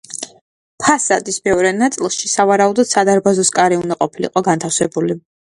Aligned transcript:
ფასადის 0.83 1.37
მეორე 1.47 1.73
ნაწილში, 1.81 2.31
სავარაუდოდ, 2.33 2.91
სადარბაზოს 2.93 3.53
კარი 3.61 3.79
უნდა 3.83 4.01
ყოფილიყო 4.03 4.45
განთავსებული. 4.51 5.21